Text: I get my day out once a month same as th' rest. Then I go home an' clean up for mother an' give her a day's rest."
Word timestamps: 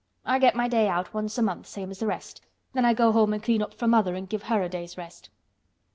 I 0.25 0.39
get 0.39 0.55
my 0.55 0.67
day 0.67 0.87
out 0.89 1.13
once 1.13 1.37
a 1.37 1.43
month 1.43 1.67
same 1.67 1.91
as 1.91 1.99
th' 1.99 2.07
rest. 2.07 2.41
Then 2.73 2.85
I 2.85 2.95
go 2.95 3.11
home 3.11 3.35
an' 3.35 3.39
clean 3.39 3.61
up 3.61 3.75
for 3.75 3.87
mother 3.87 4.15
an' 4.15 4.25
give 4.25 4.41
her 4.45 4.63
a 4.63 4.67
day's 4.67 4.97
rest." 4.97 5.29